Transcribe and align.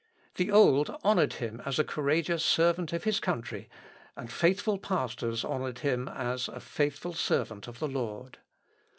The 0.33 0.49
old 0.49 0.89
honoured 1.05 1.33
him 1.33 1.61
as 1.63 1.77
a 1.77 1.83
courageous 1.83 2.43
servant 2.43 2.91
of 2.91 3.03
his 3.03 3.19
country, 3.19 3.69
and 4.15 4.31
faithful 4.33 4.79
pastors 4.79 5.45
honoured 5.45 5.77
him 5.85 6.07
as 6.07 6.47
a 6.47 6.59
faithful 6.59 7.13
servant 7.13 7.67
of 7.67 7.77
the 7.77 7.87
Lord. 7.87 8.39